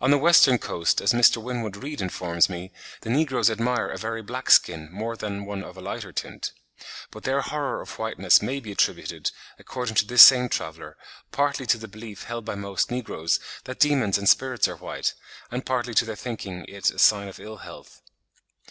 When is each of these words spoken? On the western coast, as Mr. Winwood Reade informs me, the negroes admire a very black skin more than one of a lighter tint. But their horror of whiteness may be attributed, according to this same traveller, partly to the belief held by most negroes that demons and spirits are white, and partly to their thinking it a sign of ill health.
On 0.00 0.10
the 0.10 0.16
western 0.16 0.56
coast, 0.56 1.02
as 1.02 1.12
Mr. 1.12 1.36
Winwood 1.36 1.76
Reade 1.76 2.00
informs 2.00 2.48
me, 2.48 2.72
the 3.02 3.10
negroes 3.10 3.50
admire 3.50 3.88
a 3.88 3.98
very 3.98 4.22
black 4.22 4.50
skin 4.50 4.88
more 4.90 5.16
than 5.18 5.44
one 5.44 5.62
of 5.62 5.76
a 5.76 5.82
lighter 5.82 6.12
tint. 6.14 6.54
But 7.10 7.24
their 7.24 7.42
horror 7.42 7.82
of 7.82 7.98
whiteness 7.98 8.40
may 8.40 8.60
be 8.60 8.72
attributed, 8.72 9.32
according 9.58 9.96
to 9.96 10.06
this 10.06 10.22
same 10.22 10.48
traveller, 10.48 10.96
partly 11.30 11.66
to 11.66 11.76
the 11.76 11.88
belief 11.88 12.22
held 12.22 12.46
by 12.46 12.54
most 12.54 12.90
negroes 12.90 13.38
that 13.64 13.80
demons 13.80 14.16
and 14.16 14.26
spirits 14.30 14.66
are 14.66 14.76
white, 14.76 15.12
and 15.50 15.66
partly 15.66 15.92
to 15.92 16.06
their 16.06 16.16
thinking 16.16 16.64
it 16.66 16.90
a 16.90 16.98
sign 16.98 17.28
of 17.28 17.38
ill 17.38 17.58
health. 17.58 18.00